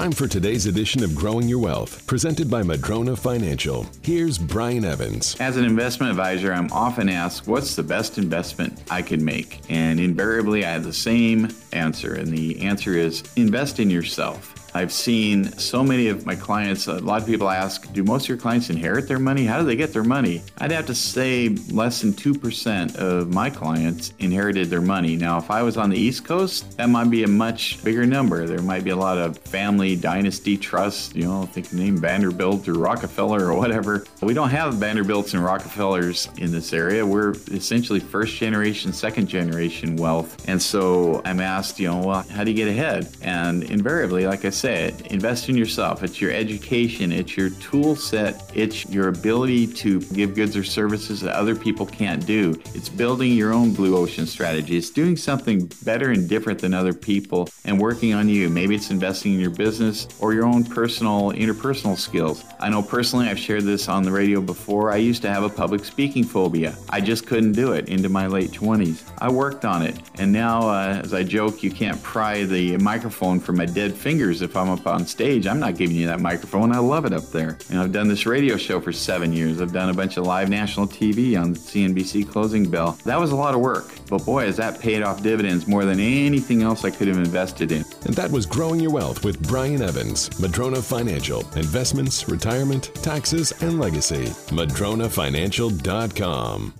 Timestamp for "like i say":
44.26-44.59